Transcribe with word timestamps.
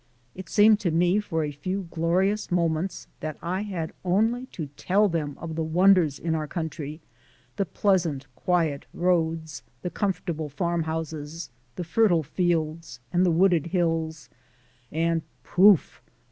It 0.33 0.49
seemed 0.49 0.79
to 0.79 0.89
me 0.89 1.19
for 1.19 1.43
a 1.43 1.51
few 1.51 1.87
glorious 1.91 2.49
moments 2.49 3.05
that 3.19 3.37
I 3.39 3.61
had 3.61 3.93
only 4.03 4.47
to 4.47 4.65
tell 4.75 5.07
them 5.07 5.37
of 5.39 5.53
the 5.55 5.61
wonders 5.63 6.17
in 6.17 6.33
our 6.33 6.47
country, 6.47 7.01
the 7.57 7.67
pleasant, 7.67 8.25
quiet 8.35 8.87
roads, 8.95 9.61
the 9.83 9.91
comfortable 9.91 10.49
farmhouses, 10.49 11.51
the 11.75 11.83
fertile 11.83 12.23
fields, 12.23 12.99
and 13.13 13.23
the 13.23 13.29
wooded 13.29 13.67
hills 13.67 14.27
and, 14.91 15.21
poof! 15.43 16.01